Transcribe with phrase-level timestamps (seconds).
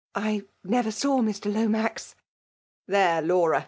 [0.01, 1.53] ^*' I never saw Mr.
[1.53, 2.15] Lomax." ^
[2.87, 3.59] There, Laura